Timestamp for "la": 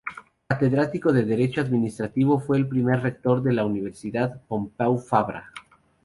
3.53-3.63